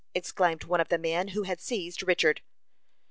exclaimed 0.15 0.63
one 0.63 0.81
of 0.81 0.87
the 0.89 0.97
men, 0.97 1.27
who 1.27 1.43
had 1.43 1.61
seized 1.61 2.01
Richard. 2.01 2.41